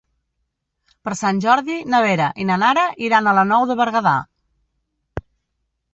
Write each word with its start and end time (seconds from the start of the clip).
Per 1.07 1.13
Sant 1.19 1.41
Jordi 1.43 1.75
na 1.95 2.01
Vera 2.05 2.31
i 2.45 2.49
na 2.51 2.57
Nara 2.63 2.87
iran 3.09 3.29
a 3.33 3.37
la 3.41 3.47
Nou 3.53 3.69
de 3.73 3.77
Berguedà. 3.83 4.19